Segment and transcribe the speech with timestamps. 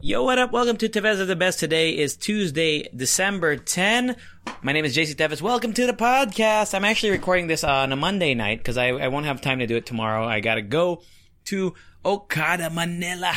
[0.00, 0.52] Yo, what up?
[0.52, 1.58] Welcome to Tevez of the Best.
[1.58, 4.14] Today is Tuesday, December 10.
[4.62, 5.42] My name is JC Tevez.
[5.42, 6.72] Welcome to the podcast.
[6.72, 9.66] I'm actually recording this on a Monday night because I, I won't have time to
[9.66, 10.24] do it tomorrow.
[10.24, 11.02] I gotta go
[11.46, 13.32] to Okada, Manila.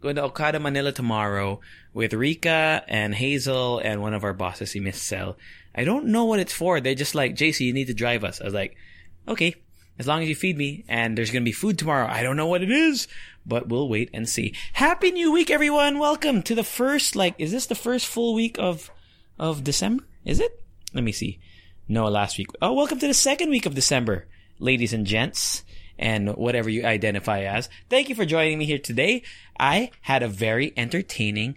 [0.00, 1.60] Going to Okada, Manila tomorrow
[1.92, 5.36] with Rika and Hazel and one of our bosses, Miss Cell.
[5.74, 6.80] I don't know what it's for.
[6.80, 8.40] They're just like, JC, you need to drive us.
[8.40, 8.76] I was like,
[9.26, 9.56] okay,
[9.98, 12.06] as long as you feed me and there's gonna be food tomorrow.
[12.06, 13.06] I don't know what it is,
[13.46, 14.54] but we'll wait and see.
[14.74, 15.98] Happy New Week, everyone!
[15.98, 18.90] Welcome to the first, like, is this the first full week of,
[19.38, 20.04] of December?
[20.24, 20.62] Is it?
[20.92, 21.38] Let me see.
[21.86, 22.48] No, last week.
[22.62, 24.26] Oh, welcome to the second week of December,
[24.58, 25.64] ladies and gents,
[25.98, 27.68] and whatever you identify as.
[27.90, 29.22] Thank you for joining me here today.
[29.60, 31.56] I had a very entertaining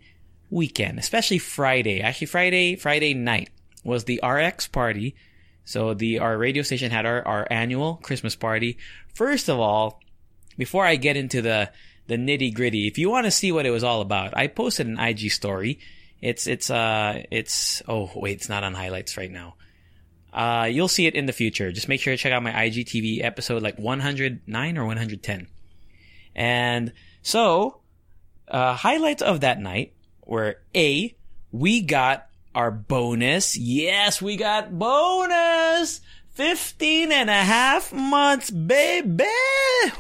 [0.50, 2.02] weekend, especially Friday.
[2.02, 3.50] Actually, Friday, Friday night
[3.84, 5.16] was the RX party.
[5.68, 8.78] So the our radio station had our, our annual Christmas party.
[9.14, 10.00] First of all,
[10.58, 11.70] before I get into the
[12.08, 14.88] the nitty gritty, if you want to see what it was all about, I posted
[14.88, 15.80] an IG story.
[16.22, 19.56] It's it's uh it's oh wait, it's not on highlights right now.
[20.32, 21.70] Uh, you'll see it in the future.
[21.74, 25.48] Just make sure to check out my IGTV episode like 109 or 110.
[26.36, 26.94] And
[27.24, 27.82] so,
[28.48, 29.94] uh, highlights of that night
[30.26, 31.16] were A,
[31.52, 32.27] we got
[32.58, 33.56] our bonus.
[33.56, 36.02] Yes, we got bonus!
[36.32, 39.24] 15 and a half months, baby!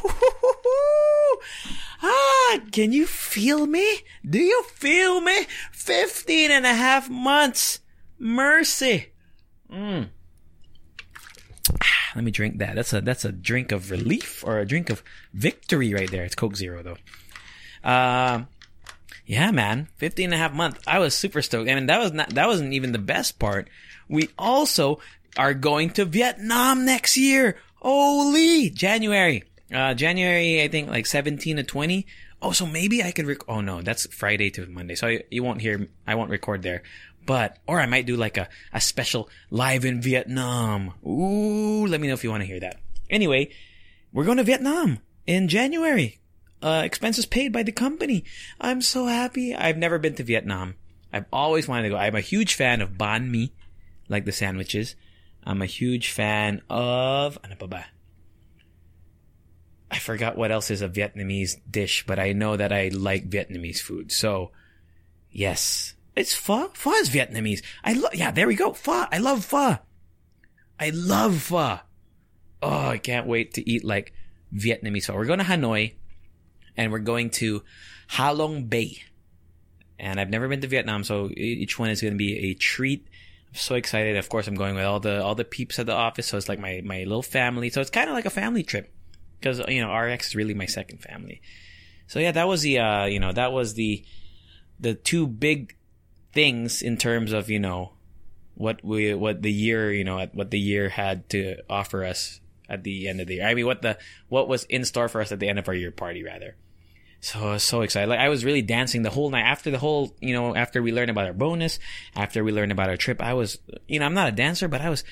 [2.01, 3.99] ah, can you feel me?
[4.27, 5.45] Do you feel me?
[5.71, 7.79] 15 and a half months!
[8.17, 9.09] Mercy!
[9.71, 10.09] Mm.
[12.15, 12.73] Let me drink that.
[12.73, 16.23] That's a that's a drink of relief or a drink of victory right there.
[16.23, 16.97] It's Coke Zero though.
[17.87, 18.47] Um,
[19.27, 20.79] yeah, man, 15 and a half months.
[20.87, 21.69] I was super stoked.
[21.69, 23.69] I mean, that was not that wasn't even the best part.
[24.07, 24.99] We also
[25.37, 27.57] are going to Vietnam next year.
[27.75, 29.43] Holy January.
[29.71, 32.07] Uh, January, I think like 17 to 20.
[32.41, 34.95] Oh, so maybe I could rec- Oh no, that's Friday to Monday.
[34.95, 36.83] So I, you won't hear, I won't record there.
[37.25, 40.93] But, or I might do like a, a special live in Vietnam.
[41.05, 42.77] Ooh, let me know if you want to hear that.
[43.09, 43.49] Anyway,
[44.13, 46.19] we're going to Vietnam in January.
[46.61, 48.23] Uh, expenses paid by the company.
[48.59, 49.53] I'm so happy.
[49.53, 50.75] I've never been to Vietnam.
[51.13, 51.97] I've always wanted to go.
[51.97, 53.53] I'm a huge fan of banh mi,
[54.09, 54.95] like the sandwiches.
[55.43, 57.85] I'm a huge fan of, ano ba?
[59.89, 63.79] I forgot what else is a Vietnamese dish, but I know that I like Vietnamese
[63.79, 64.11] food.
[64.11, 64.51] So,
[65.31, 66.71] yes, it's pho.
[66.73, 67.61] Pho is Vietnamese.
[67.83, 68.13] I love.
[68.13, 68.73] Yeah, there we go.
[68.73, 69.05] Pho.
[69.11, 69.77] I love pho.
[70.79, 71.79] I love pho.
[72.61, 74.13] Oh, I can't wait to eat like
[74.53, 75.13] Vietnamese pho.
[75.15, 75.93] We're going to Hanoi,
[76.77, 77.63] and we're going to
[78.09, 79.03] Ha Long Bay.
[79.99, 83.07] And I've never been to Vietnam, so each one is going to be a treat.
[83.49, 84.15] I'm so excited.
[84.15, 86.47] Of course, I'm going with all the all the peeps at the office, so it's
[86.47, 87.71] like my my little family.
[87.71, 88.93] So it's kind of like a family trip
[89.39, 91.41] because you know RX is really my second family.
[92.05, 94.05] So yeah, that was the uh, you know that was the
[94.79, 95.75] the two big
[96.31, 97.93] things in terms of you know
[98.53, 102.39] what we what the year you know what the year had to offer us
[102.69, 103.47] at the end of the year.
[103.47, 103.97] I mean, what the
[104.29, 106.55] what was in store for us at the end of our year party rather.
[107.19, 108.09] So I was so excited.
[108.09, 110.91] Like I was really dancing the whole night after the whole, you know, after we
[110.91, 111.79] learned about our bonus,
[112.15, 113.21] after we learned about our trip.
[113.21, 113.57] I was,
[113.87, 115.03] you know, I'm not a dancer, but I was,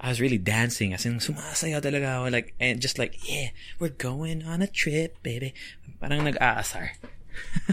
[0.00, 0.92] I was really dancing.
[0.92, 2.30] As in, sumasayaw talaga.
[2.30, 5.54] Like, and just like, yeah, we're going on a trip, baby.
[6.00, 6.90] Parang nag-aasar.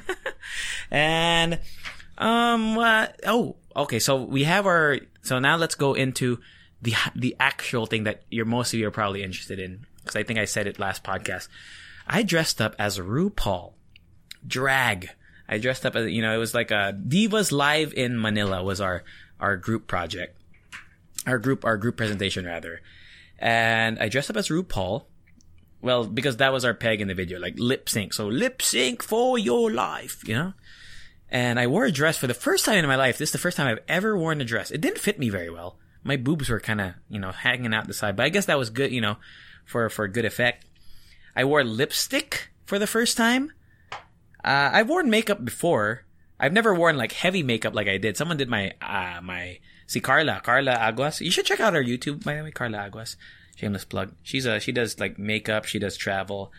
[0.92, 1.60] and,
[2.18, 4.00] um, uh, oh, okay.
[4.00, 6.40] So we have our, so now let's go into
[6.82, 9.88] the, the actual thing that you're, most of you are probably interested in.
[10.06, 11.50] Cause I think I said it last podcast.
[12.08, 13.74] I dressed up as RuPaul.
[14.46, 15.10] Drag.
[15.48, 18.80] I dressed up as, you know, it was like a Divas Live in Manila was
[18.80, 19.04] our,
[19.40, 20.38] our group project.
[21.26, 22.82] Our group, our group presentation rather.
[23.40, 25.06] And I dressed up as RuPaul.
[25.82, 28.14] Well, because that was our peg in the video, like lip sync.
[28.14, 30.54] So lip sync for your life, you know?
[31.32, 33.18] And I wore a dress for the first time in my life.
[33.18, 34.72] This is the first time I've ever worn a dress.
[34.72, 35.78] It didn't fit me very well.
[36.04, 38.58] My boobs were kind of, you know, hanging out the side, but I guess that
[38.58, 39.18] was good, you know,
[39.66, 40.66] for, for good effect.
[41.36, 43.52] I wore lipstick for the first time.
[44.44, 46.06] Uh, I've worn makeup before.
[46.40, 48.16] I've never worn like heavy makeup like I did.
[48.16, 51.20] Someone did my, uh, my, see Carla, Carla Aguas.
[51.20, 53.18] You should check out her YouTube, by the way, Carla Aguas.
[53.58, 54.14] Shameless plug.
[54.24, 56.54] She's a, she does like makeup, she does travel.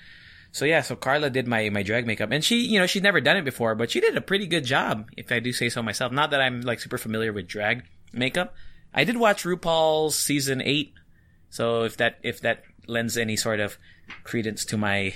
[0.52, 3.20] So yeah, so Carla did my my drag makeup, and she, you know, she'd never
[3.20, 5.82] done it before, but she did a pretty good job, if I do say so
[5.82, 6.12] myself.
[6.12, 8.54] Not that I'm like super familiar with drag makeup.
[8.92, 10.92] I did watch RuPaul's season eight,
[11.50, 13.78] so if that if that lends any sort of
[14.24, 15.14] credence to my,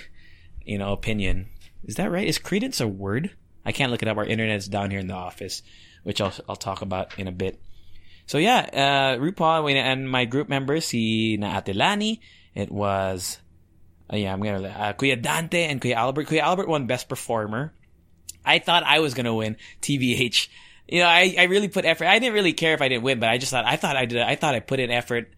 [0.65, 1.49] you know, opinion,
[1.87, 2.27] is that right?
[2.27, 3.31] Is credence a word?
[3.65, 4.17] I can't look it up.
[4.17, 5.63] Our internet's down here in the office,
[6.03, 7.61] which I'll I'll talk about in a bit.
[8.27, 11.61] So yeah, uh, RuPaul and my group members, si na
[12.55, 13.39] it was
[14.13, 16.29] uh, yeah, I'm gonna uh, Kuya Dante and Kuya Albert.
[16.29, 17.73] Kuya Albert won Best Performer.
[18.45, 20.49] I thought I was gonna win TBH.
[20.89, 22.07] You know, I, I really put effort.
[22.07, 24.05] I didn't really care if I didn't win, but I just thought I thought I
[24.05, 24.21] did.
[24.21, 25.33] I thought I put in effort,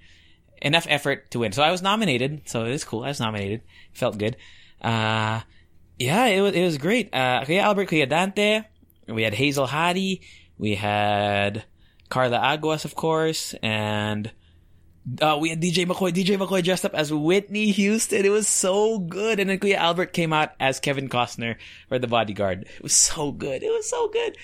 [0.61, 1.53] enough effort to win.
[1.53, 2.43] So I was nominated.
[2.47, 3.05] So it was cool.
[3.05, 3.63] I was nominated.
[3.93, 4.37] Felt good.
[4.83, 5.41] Uh,
[5.99, 7.13] yeah, it was it was great.
[7.13, 8.63] Uh, Kuya Albert, Kuya Dante.
[9.09, 10.23] We had Hazel Hadi.
[10.59, 11.65] We had
[12.09, 14.31] Carla Aguas, of course, and
[15.21, 16.13] uh, we had DJ McCoy.
[16.13, 18.25] DJ McCoy dressed up as Whitney Houston.
[18.25, 19.39] It was so good.
[19.39, 21.57] And then Kuya Albert came out as Kevin Costner
[21.89, 22.63] for the bodyguard.
[22.63, 23.63] It was so good.
[23.63, 24.37] It was so good.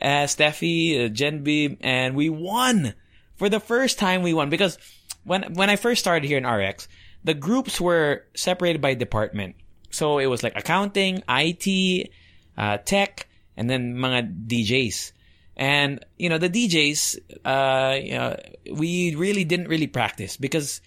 [0.00, 2.94] Uh, Steffi, uh, Genby, and we won.
[3.36, 4.50] For the first time we won.
[4.50, 4.78] Because
[5.24, 6.86] when, when I first started here in RX,
[7.24, 9.56] the groups were separated by department.
[9.94, 12.10] So it was like accounting, IT,
[12.58, 15.12] uh, tech, and then mga DJs.
[15.56, 18.36] And, you know, the DJs, uh, you know,
[18.72, 20.80] we really didn't really practice because,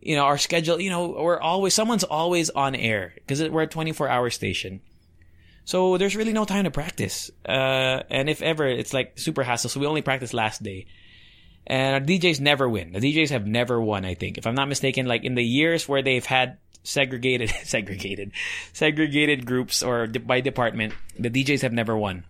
[0.00, 3.66] you know, our schedule, you know, we're always, someone's always on air because we're a
[3.66, 4.80] 24 hour station.
[5.64, 7.32] So there's really no time to practice.
[7.44, 9.68] Uh, and if ever, it's like super hassle.
[9.68, 10.86] So we only practice last day.
[11.66, 12.92] And our DJs never win.
[12.92, 14.38] The DJs have never won, I think.
[14.38, 16.58] If I'm not mistaken, like in the years where they've had
[16.88, 18.32] segregated, segregated,
[18.72, 22.24] segregated groups or by department, the DJs have never won.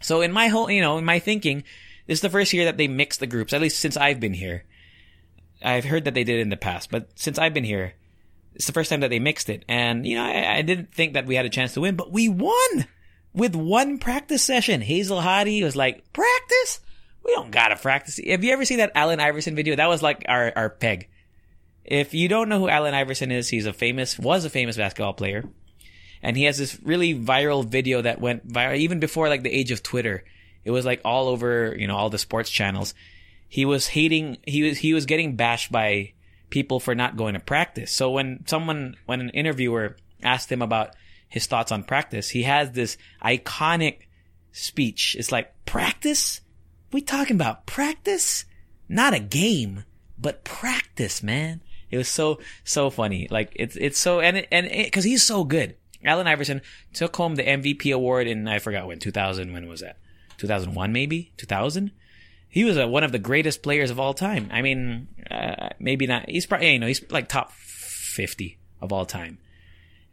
[0.00, 1.64] So in my whole, you know, in my thinking,
[2.06, 4.34] this is the first year that they mixed the groups, at least since I've been
[4.34, 4.64] here.
[5.62, 7.94] I've heard that they did in the past, but since I've been here,
[8.54, 9.64] it's the first time that they mixed it.
[9.68, 12.12] And, you know, I, I didn't think that we had a chance to win, but
[12.12, 12.86] we won
[13.34, 14.80] with one practice session.
[14.80, 16.80] Hazel Hadi was like, practice?
[17.24, 18.20] We don't gotta practice.
[18.26, 19.76] Have you ever seen that Allen Iverson video?
[19.76, 21.08] That was like our, our peg.
[21.90, 25.14] If you don't know who Allen Iverson is, he's a famous, was a famous basketball
[25.14, 25.44] player
[26.22, 29.70] and he has this really viral video that went viral even before like the age
[29.70, 30.24] of Twitter.
[30.64, 32.94] It was like all over, you know, all the sports channels.
[33.48, 36.12] He was hating, he was, he was getting bashed by
[36.50, 37.92] people for not going to practice.
[37.92, 40.94] So when someone, when an interviewer asked him about
[41.28, 44.00] his thoughts on practice, he has this iconic
[44.52, 45.16] speech.
[45.18, 46.40] It's like, practice?
[46.92, 48.44] We talking about practice?
[48.88, 49.84] Not a game,
[50.18, 51.62] but practice, man.
[51.90, 53.28] It was so, so funny.
[53.30, 55.76] Like, it's, it's so, and, it, and, cause he's so good.
[56.04, 56.62] Allen Iverson
[56.92, 59.96] took home the MVP award in I forgot when 2000 when was that?
[60.38, 61.32] 2001 maybe?
[61.36, 61.90] 2000
[62.50, 64.48] he was a, one of the greatest players of all time.
[64.52, 69.06] I mean uh, maybe not he's probably you know he's like top 50 of all
[69.06, 69.38] time.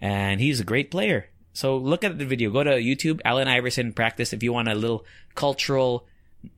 [0.01, 1.30] And he's a great player.
[1.54, 2.50] So look at the video.
[2.50, 5.06] Go to YouTube Allen Iverson practice if you want a little
[5.36, 6.07] cultural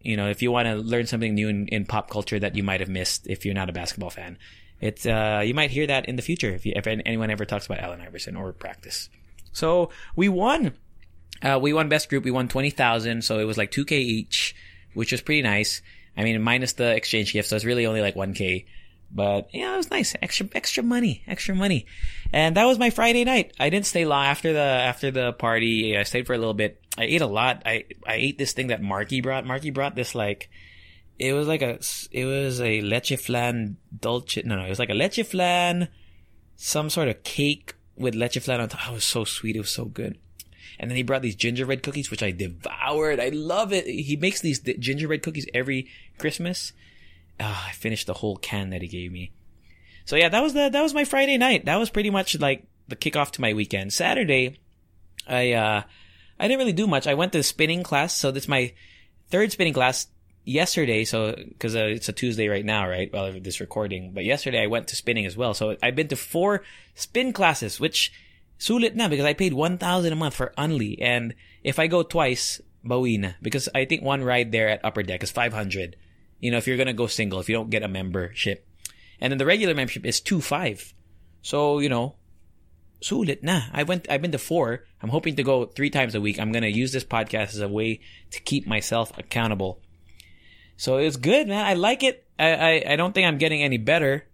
[0.02, 2.64] you know if you want to learn something new in, in pop culture that you
[2.64, 4.38] might have missed if you're not a basketball fan
[4.80, 7.66] it's uh, you might hear that in the future if, you, if anyone ever talks
[7.66, 9.10] about Allen Iverson or practice.
[9.54, 10.74] So we won.
[11.42, 12.24] Uh, we won best group.
[12.24, 14.56] We won twenty thousand, so it was like two k each,
[14.94, 15.82] which was pretty nice.
[16.16, 18.66] I mean, minus the exchange gift, so it's really only like one k.
[19.10, 20.16] But yeah, it was nice.
[20.22, 21.86] Extra, extra money, extra money.
[22.34, 23.54] And that was my Friday night.
[23.60, 25.98] I didn't stay long after the after the party.
[25.98, 26.82] I stayed for a little bit.
[26.98, 27.64] I ate a lot.
[27.66, 29.46] I I ate this thing that Marky brought.
[29.46, 30.50] Marky brought this like
[31.20, 31.80] it was like a
[32.12, 35.88] it was a leche flan dulce no no it was like a leche flan
[36.58, 38.82] some sort of cake with leche flan on top.
[38.88, 39.56] Oh, it was so sweet.
[39.56, 40.18] It was so good.
[40.80, 43.20] And then he brought these gingerbread cookies which i devoured.
[43.20, 43.86] I love it.
[43.88, 46.74] He makes these gingerbread cookies every christmas.
[47.40, 49.32] Oh, i finished the whole can that he gave me.
[50.06, 51.66] So yeah that was the that was my friday night.
[51.66, 53.94] That was pretty much like the kickoff to my weekend.
[53.94, 54.60] Saturday
[55.28, 55.82] i uh
[56.40, 57.08] i didn't really do much.
[57.08, 58.14] I went to spinning class.
[58.14, 58.74] So this my
[59.30, 60.08] third spinning class
[60.48, 63.12] yesterday, so because uh, it's a Tuesday right now, right?
[63.12, 65.54] Well, this recording, but yesterday I went to spinning as well.
[65.54, 66.64] So I've been to four
[66.96, 68.14] spin classes, which
[68.60, 72.02] sulit na because I paid one thousand a month for Unli, and if I go
[72.02, 75.98] twice, bawina because I think one ride there at Upper Deck is five hundred.
[76.40, 78.66] You know, if you're gonna go single, if you don't get a membership,
[79.20, 80.94] and then the regular membership is two five.
[81.42, 82.16] So you know,
[83.02, 83.64] sulit na.
[83.74, 84.10] I went.
[84.10, 84.86] I've been to four.
[85.02, 86.40] I'm hoping to go three times a week.
[86.40, 88.00] I'm gonna use this podcast as a way
[88.32, 89.82] to keep myself accountable
[90.78, 91.66] so it's good, man.
[91.66, 92.26] I like it.
[92.40, 94.26] I, I, I don't think I'm getting any better,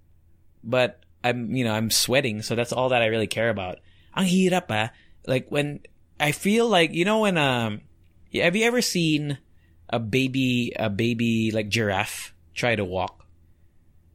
[0.64, 2.42] but I'm, you know, I'm sweating.
[2.42, 3.80] So that's all that I really care about.
[4.16, 4.92] Ang hirap ah.
[5.26, 5.82] Like when
[6.20, 7.82] I feel like, you know, when, um,
[8.36, 9.40] have you ever seen
[9.90, 13.26] a baby, a baby like giraffe try to walk?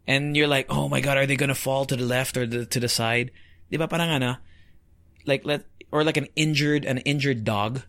[0.07, 2.47] And you're like, oh my God, are they going to fall to the left or
[2.47, 3.31] the, to the side?
[3.71, 4.37] Di ba parang ano?
[5.29, 7.83] like let or like an injured an injured dog.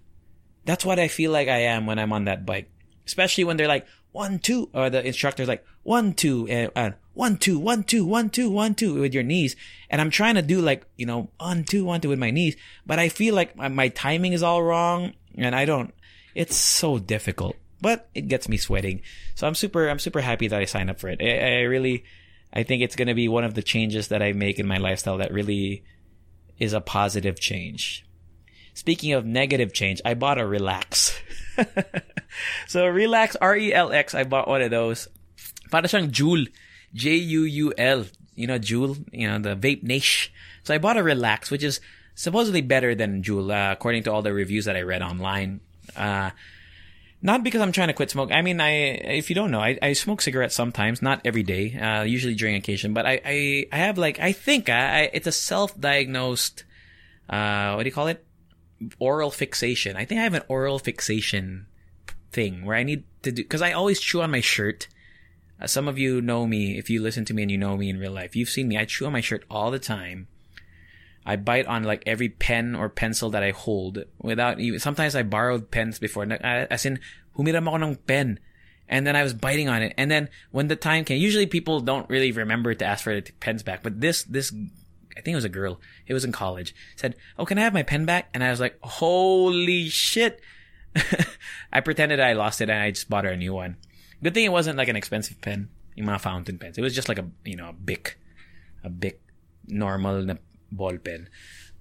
[0.66, 2.70] That's what I feel like I am when I'm on that bike.
[3.08, 7.38] Especially when they're like one two or the instructor's like one two and, and one
[7.38, 9.56] two one two one two one two with your knees
[9.90, 12.56] and I'm trying to do like you know one two one two with my knees
[12.86, 15.94] but I feel like my, my timing is all wrong and I don't
[16.34, 19.02] it's so difficult but it gets me sweating
[19.36, 22.04] so I'm super I'm super happy that I signed up for it I, I really
[22.52, 24.78] I think it's going to be one of the changes that I make in my
[24.78, 25.84] lifestyle that really
[26.58, 28.06] is a positive change.
[28.74, 31.18] Speaking of negative change, I bought a Relax.
[32.68, 35.08] so Relax, R-E-L-X, I bought one of those.
[35.72, 36.48] Para siyang Juul.
[36.94, 38.06] J-U-U-L.
[38.36, 40.32] You know, Juul, you know, the vape niche.
[40.64, 41.80] So I bought a Relax, which is
[42.16, 45.62] supposedly better than Juul, uh, according to all the reviews that I read online.
[45.96, 46.32] Uh,
[47.22, 48.32] not because I'm trying to quit smoke.
[48.32, 48.72] I mean, I
[49.20, 52.56] if you don't know, I, I smoke cigarettes sometimes, not every day, uh, usually during
[52.56, 52.94] occasion.
[52.94, 56.64] But I, I, I have like I think I, I it's a self-diagnosed,
[57.30, 58.26] uh, what do you call it?
[59.00, 59.98] Oral fixation.
[59.98, 61.68] I think I have an oral fixation
[62.32, 64.88] thing where I need to do because I always chew on my shirt.
[65.62, 67.90] Uh, some of you know me if you listen to me and you know me
[67.90, 68.36] in real life.
[68.36, 68.78] You've seen me.
[68.78, 70.28] I chew on my shirt all the time.
[71.26, 75.24] I bite on like every pen or pencil that I hold without even, sometimes I
[75.24, 77.00] borrowed pens before, as in,
[77.38, 78.40] humiram ako ng pen.
[78.88, 79.94] And then I was biting on it.
[79.98, 83.22] And then when the time came, usually people don't really remember to ask for the
[83.40, 84.52] pens back, but this, this,
[85.16, 85.80] I think it was a girl.
[86.08, 86.74] It was in college.
[86.96, 90.40] Said, "Oh, can I have my pen back?" And I was like, "Holy shit!"
[91.74, 93.78] I pretended I lost it and I just bought her a new one.
[94.24, 96.78] Good thing it wasn't like an expensive pen, yung mga fountain pens.
[96.78, 98.20] It was just like a you know a Bic,
[98.84, 99.22] a Bic
[99.68, 100.36] normal
[100.72, 101.30] ball pen.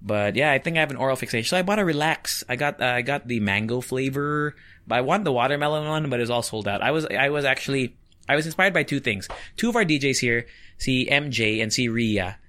[0.01, 1.49] But yeah, I think I have an oral fixation.
[1.49, 2.43] So I bought a relax.
[2.47, 4.55] I got uh, I got the mango flavor,
[4.87, 6.81] but I want the watermelon one, but it's all sold out.
[6.81, 7.97] I was I was actually
[8.27, 9.27] I was inspired by two things.
[9.57, 10.45] Two of our DJs here,
[10.77, 12.39] see MJ and see Ria.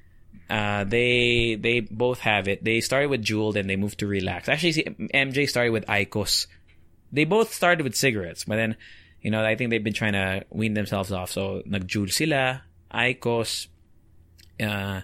[0.50, 2.64] Uh, they they both have it.
[2.64, 4.49] They started with Juul, then they moved to Relax.
[4.49, 6.49] Actually, see, MJ started with IQOS.
[7.12, 8.76] They both started with cigarettes, but then,
[9.23, 11.30] you know, I think they've been trying to wean themselves off.
[11.30, 13.69] So, nag-Juul sila, IQOS,
[14.61, 15.02] uh,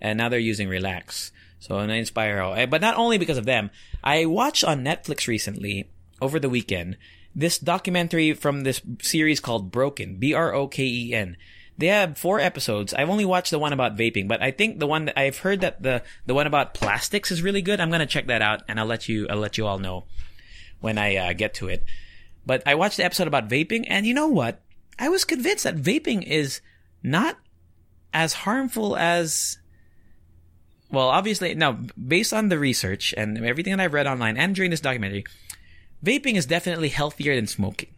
[0.00, 1.32] and now they're using Relax.
[1.60, 2.52] So na inspire ako.
[2.54, 3.70] Eh, but not only because of them.
[4.02, 5.90] I watched on Netflix recently
[6.20, 6.96] over the weekend
[7.34, 11.36] this documentary from this series called Broken, B R O K E N.
[11.78, 12.92] They have four episodes.
[12.92, 15.60] I've only watched the one about vaping, but I think the one that I've heard
[15.60, 17.80] that the the one about plastics is really good.
[17.80, 20.04] I'm gonna check that out, and I'll let you I'll let you all know
[20.80, 21.84] when I uh, get to it.
[22.44, 24.60] But I watched the episode about vaping, and you know what?
[24.98, 26.60] I was convinced that vaping is
[27.02, 27.38] not
[28.12, 29.58] as harmful as
[30.90, 34.70] well, obviously, now, based on the research and everything that I've read online and during
[34.70, 35.24] this documentary,
[36.02, 37.90] vaping is definitely healthier than smoking.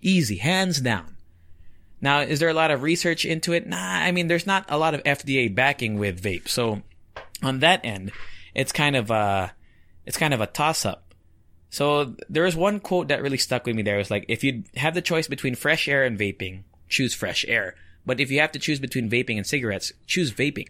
[0.00, 1.16] Easy, hands down.
[2.00, 3.66] Now, is there a lot of research into it?
[3.66, 6.48] Nah, I mean, there's not a lot of FDA backing with vape.
[6.48, 6.82] So,
[7.42, 8.12] on that end,
[8.54, 9.52] it's kind of a,
[10.06, 11.14] it's kind of a toss up.
[11.68, 13.96] So, there was one quote that really stuck with me there.
[13.96, 17.44] It was like, if you have the choice between fresh air and vaping, choose fresh
[17.46, 17.74] air.
[18.06, 20.68] But if you have to choose between vaping and cigarettes, choose vaping.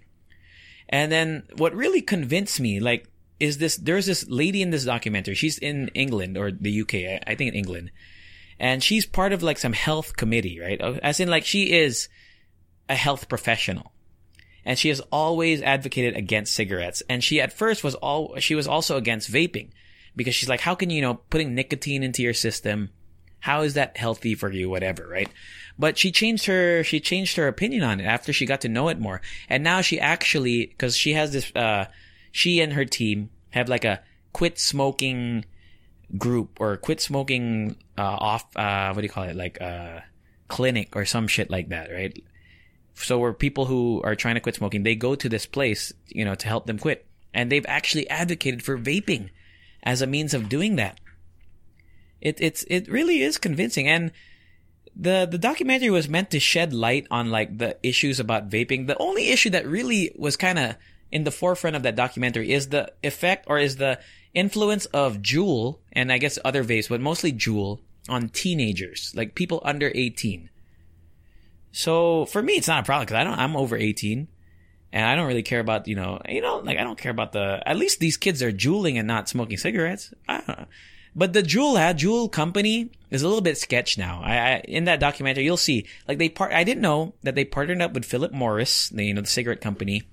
[0.89, 3.07] And then what really convinced me, like,
[3.39, 5.35] is this, there's this lady in this documentary.
[5.37, 7.93] She's in England or the UK, I think in England.
[8.61, 10.79] And she's part of like some health committee, right?
[11.02, 12.09] As in like she is
[12.90, 13.93] a health professional.
[14.67, 17.02] And she has always advocated against cigarettes.
[17.09, 19.71] And she at first was all, she was also against vaping
[20.14, 22.90] because she's like, how can you, you know, putting nicotine into your system,
[23.38, 25.31] how is that healthy for you, whatever, right?
[25.79, 28.88] But she changed her, she changed her opinion on it after she got to know
[28.88, 29.23] it more.
[29.49, 31.87] And now she actually, cause she has this, uh,
[32.31, 34.02] she and her team have like a
[34.35, 35.47] quit smoking
[36.17, 39.37] group or quit smoking, uh, off, uh, what do you call it?
[39.37, 40.00] Like, uh,
[40.49, 42.23] clinic or some shit like that, right?
[42.95, 46.25] So where people who are trying to quit smoking, they go to this place, you
[46.25, 47.07] know, to help them quit.
[47.33, 49.31] And they've actually advocated for vaping
[49.83, 51.00] as a means of doing that.
[52.21, 53.88] It, it's, it really is convincing.
[53.88, 54.12] And,
[54.97, 58.87] the the documentary was meant to shed light on like the issues about vaping.
[58.87, 60.76] The only issue that really was kind of
[61.11, 63.99] in the forefront of that documentary is the effect or is the
[64.35, 69.61] influence of Juul and I guess other vapes, but mostly Juul on teenagers, like people
[69.65, 70.51] under 18.
[71.73, 74.29] So for me, it's not a problem because I don't, I'm over 18
[74.93, 77.33] and I don't really care about, you know, you know, like I don't care about
[77.33, 80.13] the, at least these kids are juuling and not smoking cigarettes.
[81.15, 84.21] But the Juul, uh, Juul company is a little bit sketch now.
[84.23, 87.45] I, I, in that documentary, you'll see, like they part, I didn't know that they
[87.45, 90.05] partnered up with Philip Morris, the, you know, the cigarette company.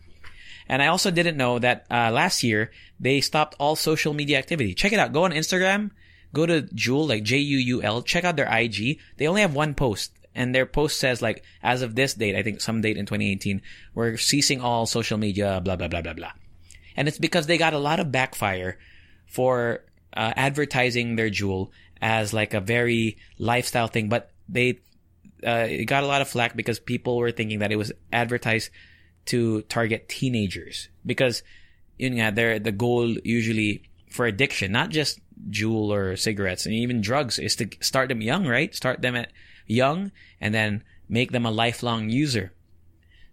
[0.69, 4.73] And I also didn't know that, uh, last year, they stopped all social media activity.
[4.73, 5.13] Check it out.
[5.13, 5.91] Go on Instagram,
[6.33, 8.99] go to Juul, like J-U-U-L, check out their IG.
[9.17, 10.11] They only have one post.
[10.35, 13.61] And their post says like, as of this date, I think some date in 2018,
[13.95, 16.31] we're ceasing all social media, blah, blah, blah, blah, blah.
[16.95, 18.77] and it's because they got a lot of backfire
[19.25, 19.83] for
[20.15, 21.69] uh, advertising their Juul
[22.01, 24.79] as like a very lifestyle thing, but they
[25.45, 28.71] uh, it got a lot of flack because people were thinking that it was advertised
[29.27, 31.43] to target teenagers because
[31.97, 35.19] yun nga, they're, the goal usually for addiction, not just
[35.49, 38.73] Juul or cigarettes and even drugs is to start them young, right?
[38.73, 39.31] Start them at
[39.65, 42.53] young and then make them a lifelong user.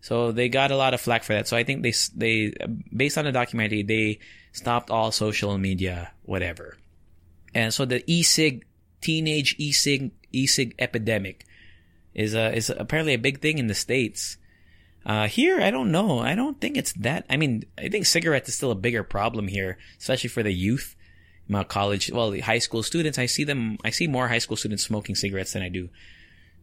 [0.00, 1.48] So they got a lot of flack for that.
[1.48, 2.52] So I think they, they,
[2.94, 4.18] based on the documentary, they
[4.52, 6.76] stopped all social media, whatever.
[7.54, 8.66] And so the e-cig,
[9.00, 11.46] teenage e-cig, e-cig epidemic
[12.14, 14.36] is a, is apparently a big thing in the States.
[15.06, 16.20] Uh, here, I don't know.
[16.20, 17.26] I don't think it's that.
[17.28, 20.96] I mean, I think cigarettes is still a bigger problem here, especially for the youth.
[21.46, 24.56] My college, well, the high school students, I see them, I see more high school
[24.56, 25.90] students smoking cigarettes than I do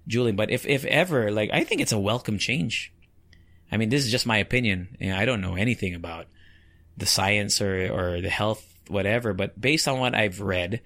[0.07, 0.35] juuling.
[0.35, 2.91] But if, if ever, like, I think it's a welcome change.
[3.71, 4.97] I mean, this is just my opinion.
[4.99, 6.25] You know, I don't know anything about
[6.97, 10.81] the science or, or the health, whatever, but based on what I've read,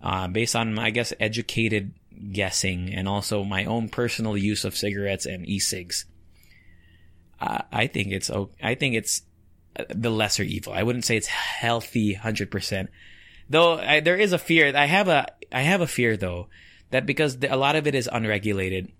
[0.00, 1.92] uh, based on, I guess, educated
[2.32, 6.06] guessing and also my own personal use of cigarettes and e-cigs,
[7.40, 8.30] I think it's
[8.62, 9.22] I think it's
[9.78, 10.72] uh, the lesser evil.
[10.72, 12.90] I wouldn't say it's healthy hundred percent.
[13.48, 14.76] Though I, there is a fear.
[14.76, 16.48] I have a I have a fear though
[16.90, 18.92] that because the, a lot of it is unregulated.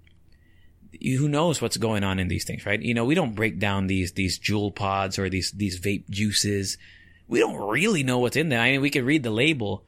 [1.02, 2.80] Who knows what's going on in these things, right?
[2.80, 6.78] You know, we don't break down these these Juul pods or these these vape juices.
[7.28, 8.60] We don't really know what's in there.
[8.60, 9.84] I mean, we can read the label,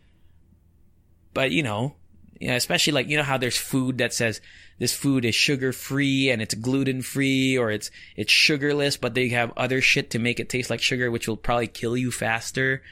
[1.34, 1.96] but you know,
[2.42, 4.40] especially like you know how there's food that says
[4.78, 9.28] this food is sugar free and it's gluten free or it's it's sugarless, but they
[9.28, 12.82] have other shit to make it taste like sugar, which will probably kill you faster.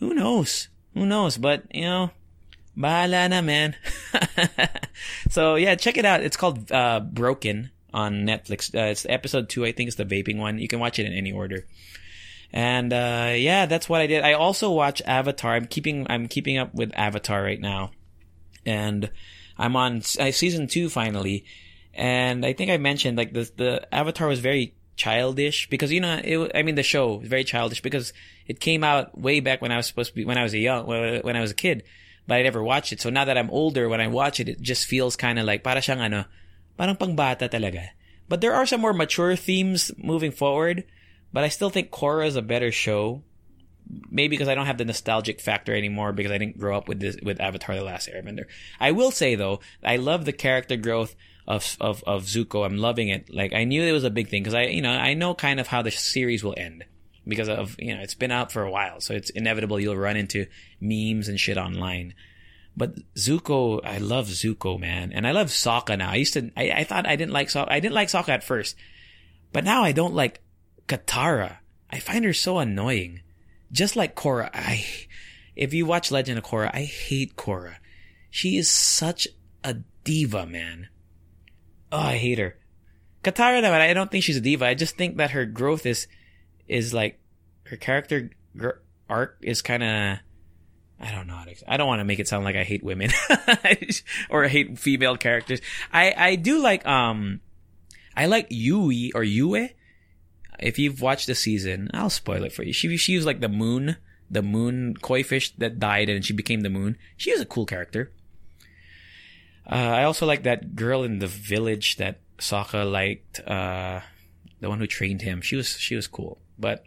[0.00, 0.68] Who knows?
[0.94, 1.38] Who knows?
[1.38, 2.10] But you know,
[2.76, 3.76] bahala na man.
[5.30, 6.22] so yeah, check it out.
[6.22, 8.74] It's called uh, Broken on Netflix.
[8.74, 10.58] Uh, it's episode two, I think, it's the vaping one.
[10.58, 11.66] You can watch it in any order.
[12.52, 14.24] And uh, yeah, that's what I did.
[14.24, 15.54] I also watch Avatar.
[15.54, 17.92] I'm keeping I'm keeping up with Avatar right now,
[18.64, 19.10] and
[19.58, 21.44] I'm on uh, season two finally,
[21.94, 26.20] and I think I mentioned like the the Avatar was very childish because you know
[26.22, 26.52] it.
[26.54, 28.12] I mean the show was very childish because
[28.46, 30.58] it came out way back when I was supposed to be when I was a
[30.58, 31.84] young when I was a kid,
[32.26, 33.00] but I never watched it.
[33.00, 35.64] So now that I'm older, when I watch it, it just feels kind of like
[35.64, 36.24] para siyang ano,
[36.76, 37.88] parang pangbata talaga.
[38.28, 40.84] But there are some more mature themes moving forward.
[41.32, 43.24] But I still think Korra is a better show
[44.10, 47.00] maybe because I don't have the nostalgic factor anymore because I didn't grow up with
[47.00, 48.44] this with Avatar: The Last Airbender.
[48.80, 51.14] I will say though, I love the character growth
[51.46, 52.64] of of of Zuko.
[52.64, 53.32] I'm loving it.
[53.32, 55.60] Like I knew it was a big thing because I you know I know kind
[55.60, 56.84] of how the series will end
[57.26, 60.16] because of you know it's been out for a while, so it's inevitable you'll run
[60.16, 60.46] into
[60.80, 62.14] memes and shit online.
[62.74, 66.10] But Zuko, I love Zuko, man, and I love Sokka now.
[66.10, 67.70] I used to, I, I thought I didn't like Sokka.
[67.70, 68.76] I didn't like Sokka at first,
[69.52, 70.40] but now I don't like
[70.88, 71.58] Katara.
[71.90, 73.20] I find her so annoying
[73.72, 74.84] just like Korra, I,
[75.56, 77.76] if you watch Legend of Korra, I hate Korra.
[78.30, 79.28] She is such
[79.64, 80.88] a diva, man.
[81.90, 82.58] Oh, I hate her.
[83.24, 84.66] Katara, though, I don't think she's a diva.
[84.66, 86.06] I just think that her growth is,
[86.66, 87.20] is like,
[87.64, 88.30] her character
[89.08, 90.18] arc is kind of,
[91.00, 91.42] I don't know.
[91.68, 93.10] I don't want to make it sound like I hate women
[94.30, 95.60] or I hate female characters.
[95.92, 97.40] I, I do like, um,
[98.16, 99.70] I like Yui or Yue
[100.58, 102.72] if you've watched the season, I'll spoil it for you.
[102.72, 103.96] She she was like the moon,
[104.30, 106.96] the moon koi fish that died and she became the moon.
[107.16, 108.12] She was a cool character.
[109.70, 113.40] Uh, I also like that girl in the village that Sokka liked.
[113.40, 114.00] Uh,
[114.62, 115.42] the one who trained him.
[115.42, 116.38] She was she was cool.
[116.58, 116.84] But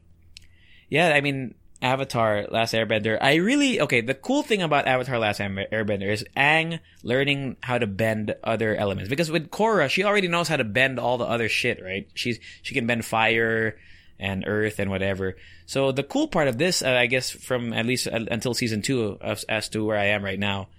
[0.90, 1.54] yeah, I mean,
[1.86, 3.16] Avatar Last Airbender.
[3.22, 4.02] I really okay.
[4.02, 9.08] The cool thing about Avatar Last Airbender is Aang learning how to bend other elements
[9.08, 12.10] because with Korra, she already knows how to bend all the other shit, right?
[12.16, 13.78] She's she can bend fire
[14.18, 15.36] and earth and whatever.
[15.68, 18.82] So the cool part of this, uh, I guess, from at least uh, until season
[18.82, 20.70] two, as to where I am right now,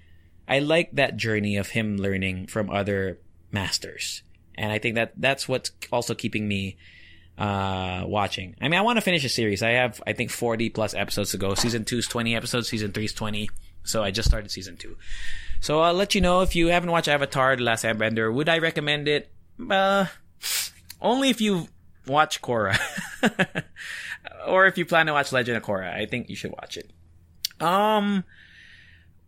[0.48, 3.20] I like that journey of him learning from other
[3.52, 4.22] masters,
[4.56, 6.78] and I think that that's what's also keeping me
[7.38, 8.56] uh, watching.
[8.60, 9.62] I mean, I want to finish a series.
[9.62, 11.54] I have, I think, 40 plus episodes to go.
[11.54, 12.68] Season two is 20 episodes.
[12.68, 13.50] Season three is 20.
[13.84, 14.96] So I just started season two.
[15.60, 18.32] So I'll let you know if you haven't watched Avatar: The Last Airbender.
[18.32, 19.30] Would I recommend it?
[19.70, 20.06] Uh,
[21.00, 21.68] only if you
[22.06, 22.78] watch Korra,
[24.46, 25.92] or if you plan to watch Legend of Korra.
[25.94, 26.90] I think you should watch it.
[27.60, 28.24] Um,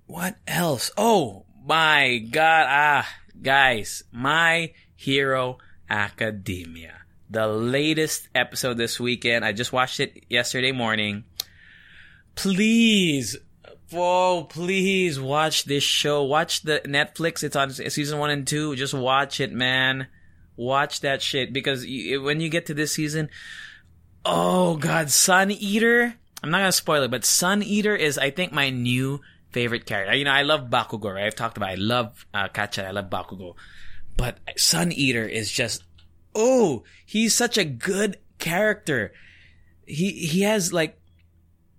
[0.06, 0.90] what else?
[0.96, 2.66] Oh my god!
[2.68, 3.08] Ah,
[3.40, 6.98] guys, My Hero Academia
[7.30, 9.44] the latest episode this weekend.
[9.44, 11.24] I just watched it yesterday morning.
[12.34, 13.36] Please,
[13.90, 16.22] whoa, please watch this show.
[16.24, 17.42] Watch the Netflix.
[17.42, 18.76] It's on season one and two.
[18.76, 20.06] Just watch it, man.
[20.56, 23.30] Watch that shit because you, when you get to this season,
[24.24, 26.14] Oh God, Sun Eater.
[26.42, 29.20] I'm not gonna spoil it, but Sun Eater is, I think, my new
[29.52, 30.14] favorite character.
[30.14, 31.24] You know, I love Bakugo, right?
[31.24, 31.70] I've talked about.
[31.70, 31.72] It.
[31.72, 32.86] I love uh, Kacha.
[32.86, 33.54] I love Bakugo,
[34.16, 35.82] but Sun Eater is just.
[36.38, 39.12] Oh, he's such a good character.
[39.84, 40.98] He he has like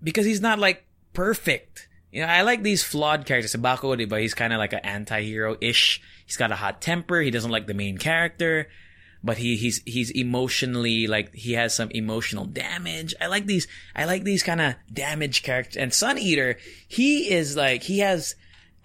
[0.03, 1.87] because he's not like perfect.
[2.11, 3.55] You know, I like these flawed characters.
[3.55, 6.01] Bakugo, but he's kind of like an anti-hero ish.
[6.25, 7.21] He's got a hot temper.
[7.21, 8.67] He doesn't like the main character
[9.23, 13.13] but he he's he's emotionally like he has some emotional damage.
[13.19, 15.77] I like these I like these kind of damaged characters.
[15.77, 18.35] And Sun Eater, he is like he has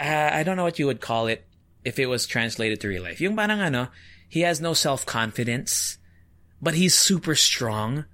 [0.00, 1.46] uh, I don't know what you would call it
[1.84, 3.20] if it was translated to real life.
[3.20, 3.88] Yung parang ano,
[4.28, 5.98] he has no self-confidence,
[6.60, 8.06] but he's super strong.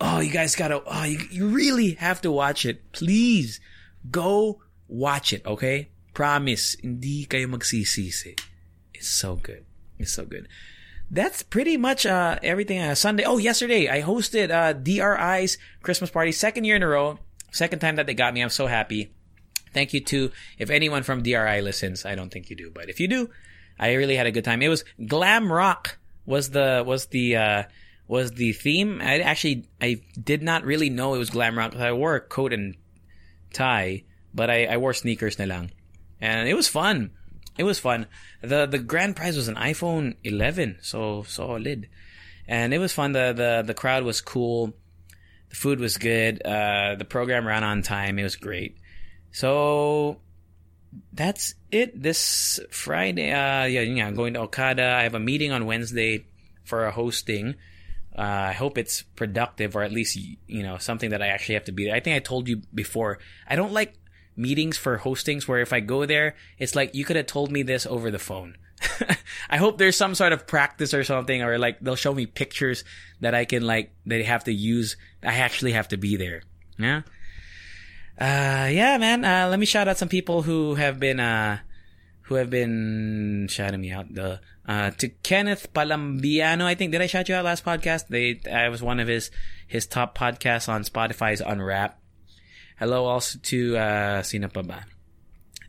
[0.00, 2.92] Oh, you guys gotta, oh, you, you really have to watch it.
[2.92, 3.60] Please
[4.10, 5.90] go watch it, okay?
[6.14, 8.38] Promise, hindi kayo magsisisi.
[8.94, 9.64] It's so good.
[9.98, 10.48] It's so good
[11.10, 12.80] that's pretty much uh, everything.
[12.80, 13.24] Uh, Sunday.
[13.24, 17.18] Oh, yesterday I hosted uh, DRI's Christmas party, second year in a row,
[17.52, 18.40] second time that they got me.
[18.40, 19.12] I'm so happy.
[19.72, 22.04] Thank you to if anyone from DRI listens.
[22.04, 23.30] I don't think you do, but if you do,
[23.78, 24.62] I really had a good time.
[24.62, 27.62] It was glam rock was the was the uh,
[28.08, 29.00] was the theme.
[29.00, 31.76] I actually I did not really know it was glam rock.
[31.76, 32.76] I wore a coat and
[33.52, 35.70] tie, but I, I wore sneakers na lang,
[36.20, 37.12] and it was fun.
[37.58, 38.06] It was fun.
[38.42, 41.88] the The grand prize was an iPhone 11, so solid,
[42.46, 43.12] and it was fun.
[43.12, 44.74] the the The crowd was cool.
[45.48, 46.42] The food was good.
[46.44, 48.18] Uh, the program ran on time.
[48.18, 48.76] It was great.
[49.32, 50.20] So
[51.12, 52.00] that's it.
[52.00, 54.84] This Friday, uh, yeah, yeah, I'm going to Okada.
[54.84, 56.26] I have a meeting on Wednesday
[56.64, 57.54] for a hosting.
[58.16, 61.64] Uh, I hope it's productive or at least, you know, something that I actually have
[61.64, 61.94] to be there.
[61.94, 63.94] I think I told you before, I don't like
[64.36, 67.62] meetings for hostings where if I go there, it's like you could have told me
[67.62, 68.56] this over the phone.
[69.50, 72.84] I hope there's some sort of practice or something, or like they'll show me pictures
[73.20, 74.96] that I can like they have to use.
[75.22, 76.42] I actually have to be there.
[76.78, 77.02] Yeah.
[78.18, 79.24] Uh, yeah, man.
[79.24, 81.58] Uh, let me shout out some people who have been uh,
[82.22, 84.12] who have been shouting me out.
[84.12, 88.08] The uh, to Kenneth Palambiano, I think did I shout you out last podcast?
[88.08, 89.30] They I was one of his
[89.66, 92.00] his top podcasts on Spotify's Unwrap.
[92.78, 94.84] Hello also to, uh, sino pa?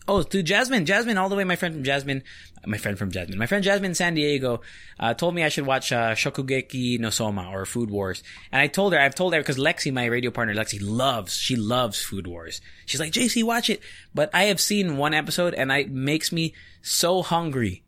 [0.07, 0.85] Oh, to Jasmine.
[0.85, 2.23] Jasmine, all the way, my friend from Jasmine,
[2.65, 4.61] my friend from Jasmine, my friend Jasmine San Diego,
[4.99, 8.23] uh, told me I should watch, uh, Shokugeki no Soma or Food Wars.
[8.51, 11.57] And I told her, I've told her because Lexi, my radio partner, Lexi loves, she
[11.57, 12.61] loves Food Wars.
[12.85, 13.81] She's like, JC, watch it.
[14.15, 17.83] But I have seen one episode and it makes me so hungry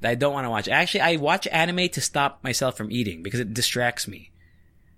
[0.00, 0.68] that I don't want to watch.
[0.68, 4.30] Actually, I watch anime to stop myself from eating because it distracts me.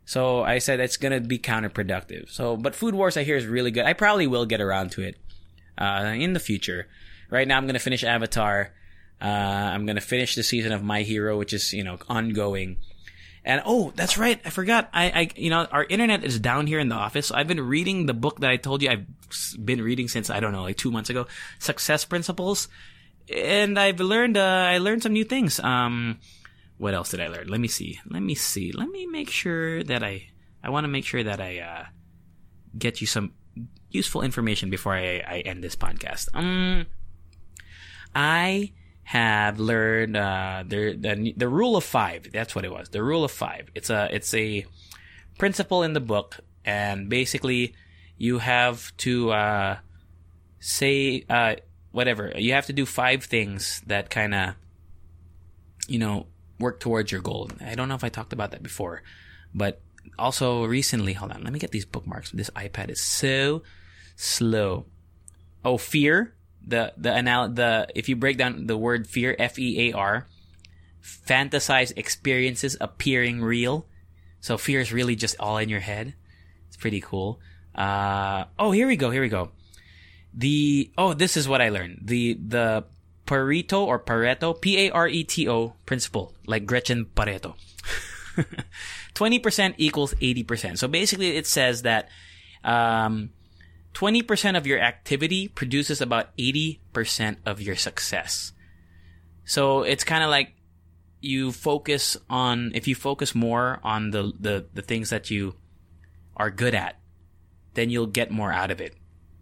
[0.04, 2.30] So I said it's gonna be counterproductive.
[2.30, 3.87] So, but Food Wars I hear is really good.
[3.87, 5.16] I probably will get around to it
[5.78, 6.88] uh, in the future.
[7.30, 8.72] Right now, I'm gonna finish Avatar.
[9.20, 12.78] Uh, I'm gonna finish the season of My Hero, which is you know ongoing.
[13.42, 14.90] And oh, that's right, I forgot.
[14.92, 17.28] I, I, you know, our internet is down here in the office.
[17.28, 19.06] So I've been reading the book that I told you I've
[19.64, 21.26] been reading since I don't know, like two months ago,
[21.59, 22.68] Success Principles,
[23.35, 25.59] and I've learned, uh, I learned some new things.
[25.59, 26.18] Um,
[26.76, 27.48] what else did I learn?
[27.48, 27.98] Let me see.
[28.09, 28.72] Let me see.
[28.72, 30.28] Let me make sure that I
[30.62, 31.85] I want to make sure that I uh,
[32.76, 33.33] get you some
[33.90, 36.29] useful information before I, I end this podcast.
[36.35, 36.87] Um,
[38.14, 38.72] I
[39.05, 42.31] have learned uh, the, the the rule of five.
[42.33, 42.90] That's what it was.
[42.90, 43.68] The rule of five.
[43.74, 44.66] It's a it's a
[45.38, 47.74] principle in the book, and basically
[48.18, 49.79] you have to uh,
[50.61, 51.57] say uh,
[51.90, 52.33] whatever.
[52.37, 54.55] You have to do five things that kind of
[55.88, 56.26] you know
[56.59, 57.50] work towards your goal.
[57.61, 59.03] I don't know if I talked about that before,
[59.55, 59.81] but
[60.18, 62.31] also recently, hold on, let me get these bookmarks.
[62.31, 63.62] This iPad is so
[64.16, 64.87] slow.
[65.64, 66.35] Oh, fear.
[66.66, 70.27] The the anal the if you break down the word fear, F E A R,
[71.03, 73.87] fantasize experiences appearing real.
[74.40, 76.14] So fear is really just all in your head.
[76.68, 77.40] It's pretty cool.
[77.75, 79.11] Uh, oh, here we go.
[79.11, 79.53] Here we go.
[80.35, 82.01] The oh, this is what I learned.
[82.03, 82.85] The the
[83.27, 87.55] Pareto or Pareto, P-A-R-E-T-O principle, like Gretchen Barretto.
[89.14, 90.79] 20% equals 80%.
[90.79, 92.09] So basically it says that,
[92.64, 93.31] um,
[93.94, 98.53] 20% of your activity produces about 80% of your success.
[99.44, 100.55] So it's kind of like
[101.20, 105.55] you focus on, if you focus more on the, the, the things that you
[106.37, 106.99] are good at,
[107.75, 108.94] then you'll get more out of it.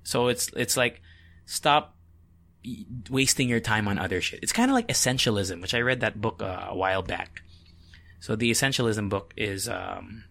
[0.02, 1.02] So it's, it's like
[1.44, 1.94] stop
[3.10, 4.40] wasting your time on other shit.
[4.42, 7.42] It's kind of like essentialism, which I read that book uh, a while back.
[8.20, 10.24] So the essentialism book is, um,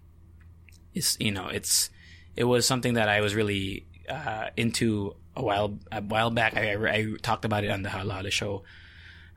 [0.94, 1.90] is you know, it's
[2.36, 6.56] it was something that I was really uh, into a while a while back.
[6.56, 8.64] I, I, I talked about it on the Hala show.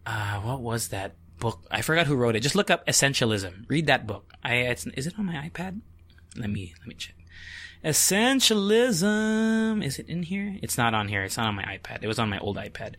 [0.04, 1.60] Uh, what was that book?
[1.70, 2.40] I forgot who wrote it.
[2.40, 3.64] Just look up essentialism.
[3.68, 4.32] Read that book.
[4.42, 5.80] I is it on my iPad?
[6.36, 7.14] let me let me check.
[7.84, 9.84] Essentialism.
[9.84, 10.56] Is it in here?
[10.62, 11.22] It's not on here.
[11.22, 12.02] It's not on my iPad.
[12.02, 12.94] It was on my old iPad.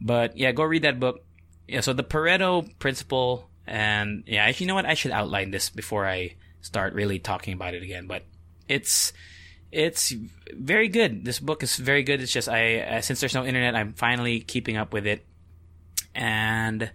[0.00, 1.24] But yeah, go read that book.
[1.66, 4.86] Yeah, so the Pareto principle and yeah, you know what?
[4.86, 8.06] I should outline this before I start really talking about it again.
[8.06, 8.24] But
[8.68, 9.12] it's
[9.70, 10.14] it's
[10.52, 11.24] very good.
[11.24, 12.20] This book is very good.
[12.20, 15.26] It's just I uh, since there's no internet, I'm finally keeping up with it,
[16.14, 16.90] and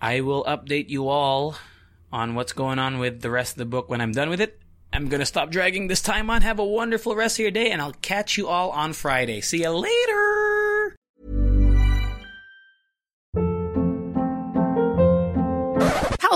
[0.00, 1.56] I will update you all
[2.12, 4.58] on what's going on with the rest of the book when I'm done with it.
[4.92, 6.42] I'm gonna stop dragging this time on.
[6.42, 9.40] Have a wonderful rest of your day, and I'll catch you all on Friday.
[9.40, 10.29] See you later.